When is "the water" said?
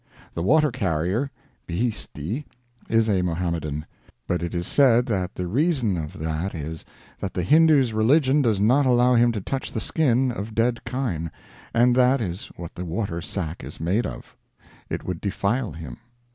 0.33-0.71, 12.73-13.21